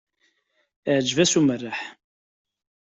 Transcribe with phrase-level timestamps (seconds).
[0.89, 1.79] Iεǧeb-as umerreḥ.